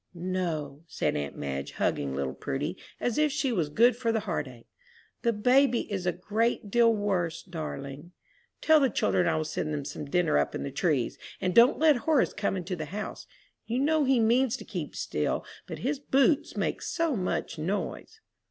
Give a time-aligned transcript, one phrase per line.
[0.15, 4.65] "No," said aunt Madge, hugging little Prudy as if she was good for the heartache,
[5.21, 8.11] "the baby is a great deal worse, darling!
[8.61, 11.77] Tell the children I will send them some dinner up in the trees, and don't
[11.77, 13.27] let Horace come into the house.
[13.67, 18.21] You know he means to keep still, but his boots make so much noise."